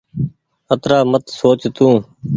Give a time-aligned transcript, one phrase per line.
[0.73, 1.87] اترآ مت سوچ تو۔